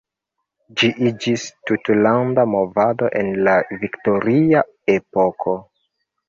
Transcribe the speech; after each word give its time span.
Ĝi 0.79 0.87
iĝis 1.09 1.43
tutlanda 1.69 2.45
movado 2.53 3.11
en 3.21 3.29
la 3.49 3.55
Viktoria 3.85 4.65
epoko. 4.97 5.57